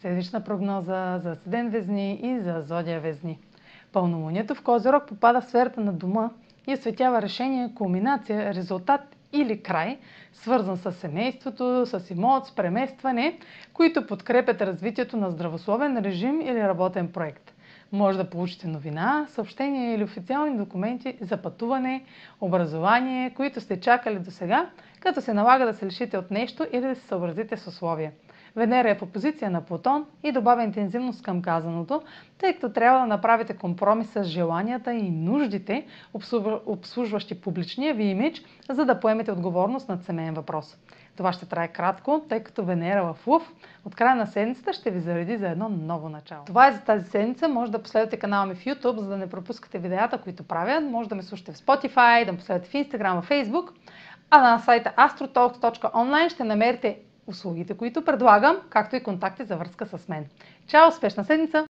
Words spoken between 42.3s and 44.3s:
като Венера в Лъв от края на